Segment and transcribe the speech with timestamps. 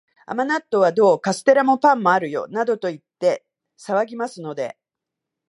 [0.25, 1.19] 甘納豆はどう？
[1.21, 3.45] カステラも、パンもあるよ、などと言って
[3.77, 4.75] 騒ぎますので、